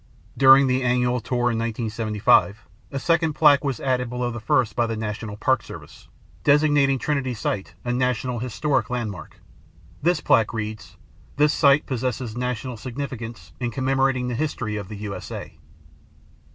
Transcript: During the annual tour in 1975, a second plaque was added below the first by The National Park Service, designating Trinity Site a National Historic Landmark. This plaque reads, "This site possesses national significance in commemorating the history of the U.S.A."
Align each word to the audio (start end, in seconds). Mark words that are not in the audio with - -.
During 0.35 0.65
the 0.65 0.81
annual 0.81 1.19
tour 1.19 1.51
in 1.51 1.59
1975, 1.59 2.65
a 2.91 2.97
second 2.97 3.33
plaque 3.33 3.63
was 3.63 3.79
added 3.79 4.09
below 4.09 4.31
the 4.31 4.39
first 4.39 4.75
by 4.75 4.87
The 4.87 4.97
National 4.97 5.37
Park 5.37 5.61
Service, 5.61 6.07
designating 6.43 6.97
Trinity 6.97 7.35
Site 7.35 7.75
a 7.85 7.93
National 7.93 8.39
Historic 8.39 8.89
Landmark. 8.89 9.39
This 10.01 10.19
plaque 10.19 10.53
reads, 10.55 10.97
"This 11.37 11.53
site 11.53 11.85
possesses 11.85 12.35
national 12.35 12.77
significance 12.77 13.53
in 13.59 13.69
commemorating 13.69 14.27
the 14.27 14.33
history 14.33 14.75
of 14.75 14.87
the 14.87 14.97
U.S.A." 15.05 15.59